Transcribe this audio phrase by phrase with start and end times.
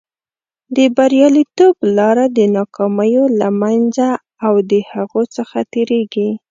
[0.75, 4.07] د بریالیتوب لاره د ناکامیو له منځه
[4.45, 6.29] او د هغو څخه تېرېږي.